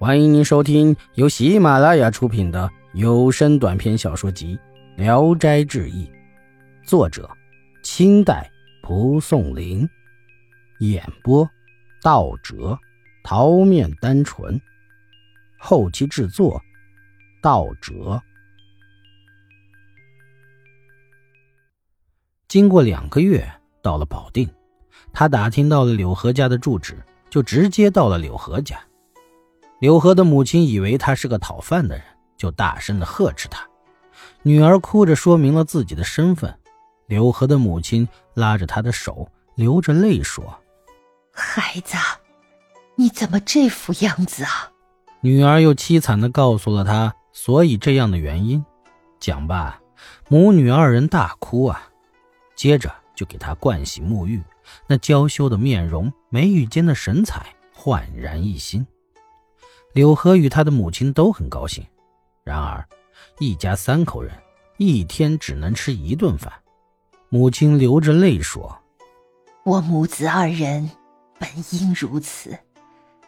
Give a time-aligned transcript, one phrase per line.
[0.00, 4.56] 欢迎您收听由喜马拉雅出品的有声短篇小说集
[4.96, 6.06] 《聊斋志异》，
[6.88, 7.28] 作者：
[7.82, 8.48] 清代
[8.80, 9.88] 蒲松龄，
[10.78, 11.50] 演播：
[12.00, 12.78] 道哲、
[13.24, 14.60] 桃面单纯，
[15.58, 16.62] 后期制作：
[17.42, 18.22] 道哲。
[22.46, 23.52] 经过两个月，
[23.82, 24.48] 到了保定，
[25.12, 26.96] 他打听到了柳河家的住址，
[27.28, 28.78] 就直接到了柳河家。
[29.80, 32.04] 柳河的母亲以为他是个讨饭的人，
[32.36, 33.64] 就大声的呵斥他。
[34.42, 36.58] 女儿哭着说明了自己的身份。
[37.06, 40.58] 柳河的母亲拉着他的手，流着泪说
[41.32, 41.96] ：“孩子，
[42.96, 44.70] 你怎么这副样子啊？”
[45.22, 48.64] 女儿又凄惨的告诉了他所以这样的原因。
[49.18, 49.80] 讲罢，
[50.28, 51.88] 母女二人大哭啊，
[52.54, 54.42] 接着就给他灌洗沐浴，
[54.86, 58.86] 那娇羞的面容，眉宇间的神采，焕然一新。
[59.92, 61.84] 柳河与他的母亲都很高兴，
[62.44, 62.86] 然而，
[63.38, 64.32] 一家三口人
[64.76, 66.52] 一天只能吃一顿饭。
[67.30, 68.78] 母亲流着泪说
[69.64, 70.90] ：“我母子二人
[71.38, 72.56] 本应如此，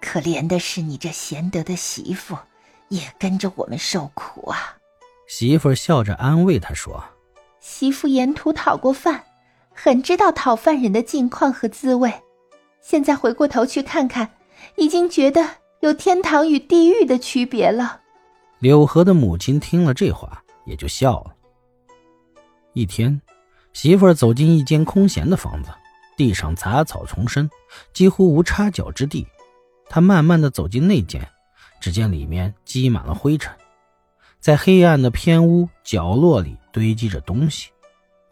[0.00, 2.36] 可怜的是你这贤德的媳妇，
[2.88, 4.76] 也跟着我们受苦啊。”
[5.26, 7.02] 媳妇笑着安慰他说
[7.60, 9.24] ：“媳妇沿途讨过饭，
[9.74, 12.12] 很知道讨饭人的境况和滋味。
[12.80, 14.30] 现在回过头去看看，
[14.76, 15.48] 已经觉得……”
[15.82, 18.00] 有天堂与地狱的区别了。
[18.60, 21.34] 柳河的母亲听了这话，也就笑了。
[22.72, 23.20] 一天，
[23.72, 25.70] 媳妇儿走进一间空闲的房子，
[26.16, 27.50] 地上杂草丛生，
[27.92, 29.26] 几乎无插脚之地。
[29.88, 31.28] 她慢慢的走进内间，
[31.80, 33.52] 只见里面积满了灰尘，
[34.38, 37.70] 在黑暗的偏屋角落里堆积着东西，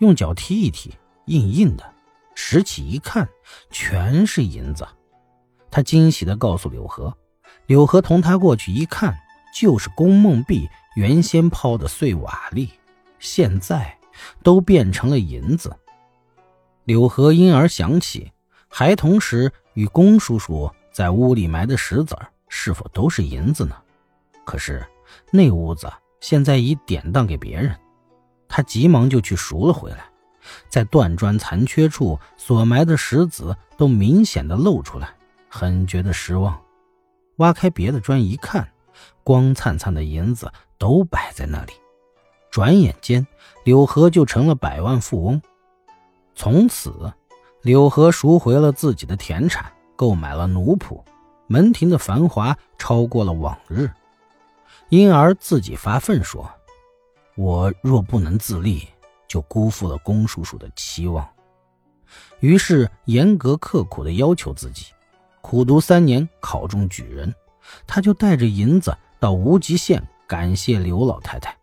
[0.00, 0.92] 用脚踢一踢，
[1.24, 1.94] 硬硬的，
[2.34, 3.26] 拾起一看，
[3.70, 4.86] 全是银子。
[5.70, 7.16] 她惊喜的告诉柳河。
[7.68, 9.14] 柳河同他过去一看，
[9.54, 12.70] 就是宫梦碧原先抛的碎瓦砾，
[13.18, 13.94] 现在
[14.42, 15.76] 都变成了银子。
[16.84, 18.32] 柳河因而想起，
[18.68, 23.76] 孩童时与龚叔叔在屋里埋的石子儿，是否都是银子呢？
[24.46, 24.82] 可是
[25.30, 27.76] 那屋子现在已典当给别人，
[28.48, 30.06] 他急忙就去赎了回来，
[30.70, 35.10] 在断砖残缺处所埋的石子都明显的露出来，
[35.50, 36.58] 很觉得失望。
[37.38, 38.68] 挖开别的砖一看，
[39.24, 41.72] 光灿灿的银子都摆在那里。
[42.50, 43.26] 转眼间，
[43.64, 45.40] 柳河就成了百万富翁。
[46.34, 47.12] 从此，
[47.62, 51.02] 柳河赎回了自己的田产，购买了奴仆，
[51.46, 53.90] 门庭的繁华超过了往日。
[54.88, 56.50] 因而自己发愤说
[57.36, 58.88] ：“我若不能自立，
[59.26, 61.28] 就辜负了龚叔叔的期望。”
[62.40, 64.86] 于是严格刻苦地要求自己。
[65.48, 67.34] 苦读三年，考中举人，
[67.86, 71.56] 他就带着银子到无极县感谢刘老太太。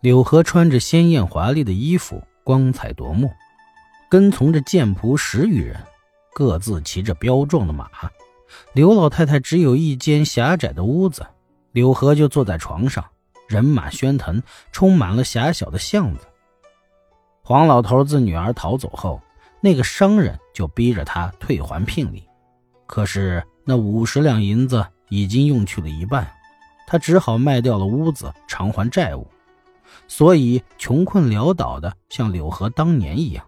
[0.00, 3.32] 柳河穿着鲜艳华丽的衣服，光彩夺目，
[4.08, 5.76] 跟从着剑仆十余人，
[6.32, 7.90] 各自骑着彪壮的马。
[8.74, 11.26] 刘老太太只有一间狭窄的屋子，
[11.72, 13.04] 柳河就坐在床上，
[13.48, 14.40] 人马喧腾，
[14.70, 16.28] 充满了狭小的巷子。
[17.42, 19.20] 黄老头子女儿逃走后，
[19.60, 22.22] 那个商人就逼着他退还聘礼。
[22.92, 26.30] 可是那五十两银子已经用去了一半，
[26.86, 29.26] 他只好卖掉了屋子偿还债务，
[30.06, 33.42] 所以穷困潦倒的像柳河当年一样。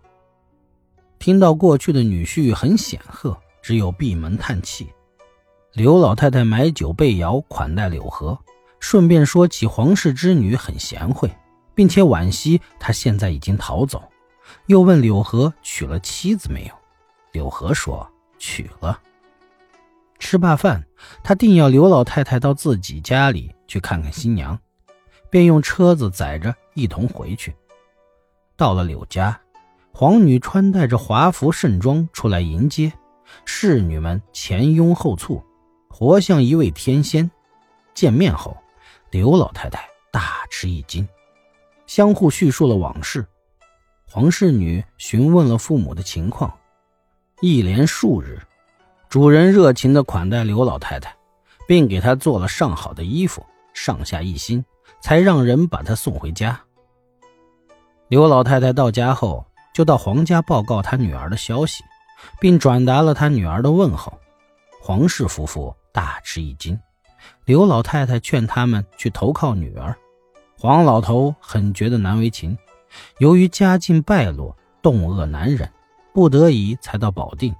[1.18, 4.90] 听到过去的女婿很显赫，只有闭门叹气。
[5.74, 8.38] 刘老太太买酒备肴款待柳河，
[8.80, 11.30] 顺便说起皇室之女很贤惠，
[11.74, 14.02] 并且惋惜她现在已经逃走，
[14.68, 16.74] 又问柳河娶了妻子没有。
[17.32, 18.98] 柳河说娶了。
[20.18, 20.84] 吃罢饭，
[21.22, 24.58] 他定要刘老太太到自己家里去看看新娘，
[25.30, 27.54] 便用车子载着一同回去。
[28.56, 29.38] 到了柳家，
[29.92, 32.92] 皇女穿戴着华服盛装出来迎接，
[33.44, 35.42] 侍女们前拥后簇，
[35.88, 37.30] 活像一位天仙。
[37.92, 38.56] 见面后，
[39.10, 41.06] 刘老太太大吃一惊，
[41.86, 43.24] 相互叙述了往事。
[44.06, 46.52] 皇侍女询问了父母的情况，
[47.40, 48.40] 一连数日。
[49.14, 51.14] 主人热情地款待刘老太太，
[51.68, 54.64] 并给她做了上好的衣服，上下一心，
[55.00, 56.60] 才让人把她送回家。
[58.08, 61.84] 刘老太太到家后，就到皇家报告她女儿的消息，
[62.40, 64.12] 并转达了她女儿的问候。
[64.82, 66.76] 皇室夫妇大吃一惊。
[67.44, 69.94] 刘老太太劝他们去投靠女儿，
[70.58, 72.58] 黄老头很觉得难为情，
[73.18, 75.70] 由于家境败落，冻饿难忍，
[76.12, 77.54] 不得已才到保定。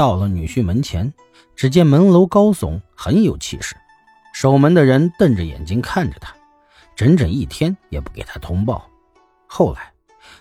[0.00, 1.12] 到了女婿门前，
[1.54, 3.76] 只见门楼高耸，很有气势。
[4.32, 6.34] 守门的人瞪着眼睛看着他，
[6.96, 8.88] 整整一天也不给他通报。
[9.46, 9.92] 后来，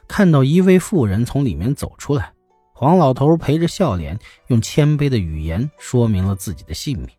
[0.07, 2.31] 看到一位妇人从里面走出来，
[2.71, 4.17] 黄老头陪着笑脸，
[4.47, 7.09] 用谦卑的语言说明了自己的姓名，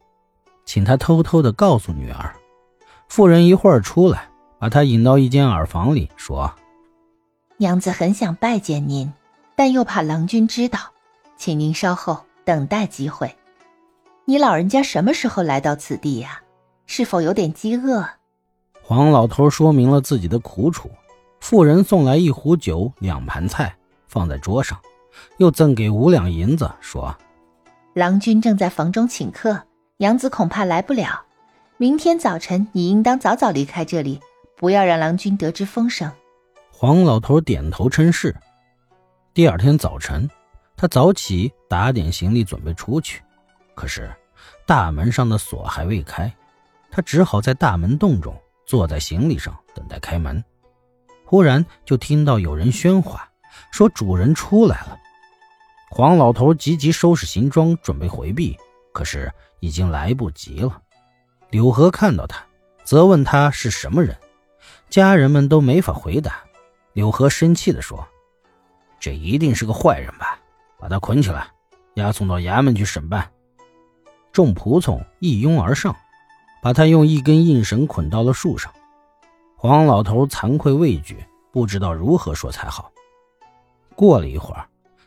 [0.65, 2.35] 请他偷偷的告诉女儿。
[3.11, 6.51] 妇人一会儿出来，把他引到一间耳房里，说
[7.61, 9.13] ：“娘子很想拜见您，
[9.55, 10.79] 但又怕郎君知道，
[11.37, 13.37] 请您稍后。”等待机会，
[14.25, 16.43] 你老人家什么时候来到此地呀？
[16.85, 18.05] 是否有点饥饿？
[18.83, 20.91] 黄老头说明了自己的苦楚。
[21.39, 23.77] 妇人送来一壶酒、两盘菜，
[24.09, 24.77] 放在桌上，
[25.37, 27.17] 又赠给五两银子，说
[27.95, 29.63] ：“郎君正在房中请客，
[29.99, 31.23] 娘子恐怕来不了。
[31.77, 34.19] 明天早晨你应当早早离开这里，
[34.57, 36.11] 不要让郎君得知风声。”
[36.75, 38.35] 黄老头点头称是。
[39.33, 40.29] 第二天早晨。
[40.81, 43.23] 他早起打点行李，准备出去，
[43.75, 44.11] 可是
[44.65, 46.35] 大门上的锁还未开，
[46.91, 48.35] 他只好在大门洞中
[48.65, 50.43] 坐在行李上等待开门。
[51.27, 53.29] 忽然就听到有人喧哗，
[53.71, 54.99] 说主人出来了。
[55.91, 58.57] 黄老头急急收拾行装，准备回避，
[58.95, 60.81] 可是已经来不及了。
[61.51, 62.43] 柳河看到他，
[62.85, 64.17] 责问他是什么人，
[64.89, 66.43] 家人们都没法回答。
[66.95, 68.09] 柳河生气地说
[68.99, 70.39] ：“这一定是个坏人吧？”
[70.81, 71.47] 把他捆起来，
[71.95, 73.31] 押送到衙门去审办。
[74.33, 75.95] 众仆从一拥而上，
[76.63, 78.73] 把他用一根硬绳捆到了树上。
[79.57, 81.23] 黄老头惭愧畏惧，
[81.53, 82.91] 不知道如何说才好。
[83.95, 84.67] 过了一会儿，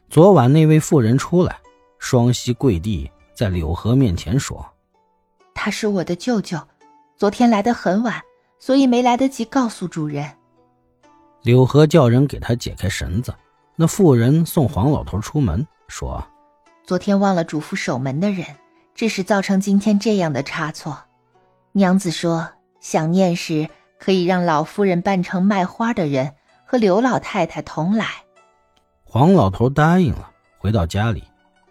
[0.10, 1.60] 昨晚那位妇人出来，
[1.98, 4.64] 双膝跪地在柳河面前说
[5.56, 6.60] ：“他是我的舅舅，
[7.18, 8.22] 昨天来得很晚，
[8.60, 10.30] 所以没来得及告诉主人。”
[11.42, 13.34] 柳河叫人给他解开绳子。
[13.76, 16.24] 那妇人送黄老头出门，说
[16.86, 18.46] ：“昨天忘了嘱咐守门的人，
[18.94, 21.00] 致使造成今天这样的差错。
[21.72, 22.50] 娘子说
[22.80, 23.68] 想念时
[23.98, 26.34] 可以让老夫人扮成卖花的人
[26.66, 28.06] 和刘老太太同来。”
[29.04, 30.30] 黄老头答应了，
[30.60, 31.24] 回到家里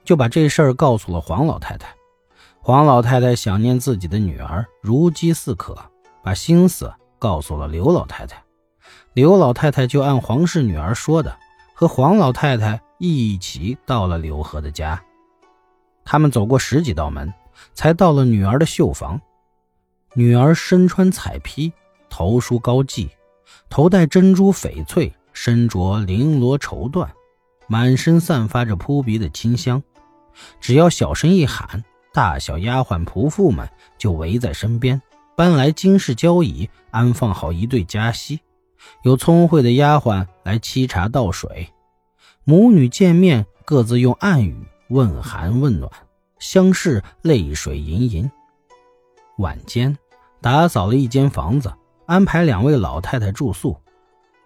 [0.05, 1.95] 就把这事儿告诉了黄老太太。
[2.61, 5.77] 黄老太太想念自己的女儿如饥似渴，
[6.23, 8.43] 把心思告诉了刘老太太。
[9.13, 11.37] 刘老太太就按黄氏女儿说的。
[11.83, 15.03] 和黄老太太一起到了柳河的家，
[16.05, 17.35] 他们走过十几道门，
[17.75, 19.21] 才到了女儿的绣房。
[20.15, 21.73] 女儿身穿彩披，
[22.09, 23.09] 头梳高髻，
[23.69, 27.09] 头戴珍珠翡翠，身着绫罗绸缎，
[27.67, 29.83] 满身散发着扑鼻的清香。
[30.61, 31.83] 只要小声一喊，
[32.13, 33.69] 大小丫鬟仆妇们
[33.99, 35.03] 就围在身边，
[35.37, 38.39] 搬来金饰交椅，安放好一对佳膝。
[39.03, 41.69] 有聪慧的丫鬟来沏茶倒水，
[42.45, 44.57] 母女见面各自用暗语
[44.89, 45.91] 问寒问暖，
[46.39, 48.31] 相视泪水盈盈。
[49.39, 49.97] 晚间
[50.41, 51.73] 打扫了一间房子，
[52.07, 53.77] 安排两位老太太住宿，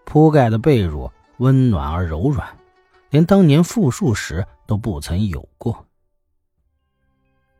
[0.05, 2.49] 铺盖的被褥温暖而柔软，
[3.11, 5.85] 连当年复述时都不曾有过。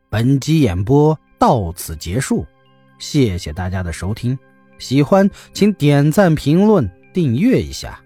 [0.09, 2.45] 本集演播到此结束，
[2.97, 4.39] 谢谢大家的收听。
[4.77, 7.99] 喜欢请点赞、评论、订阅一下。